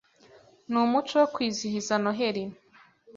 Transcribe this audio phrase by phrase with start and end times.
[0.71, 2.43] Ni umuco wo kwizihiza Noheri.